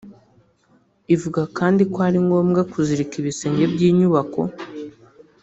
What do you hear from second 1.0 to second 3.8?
Ivuga kandi ko ari ngombwa kuzirika ibisenge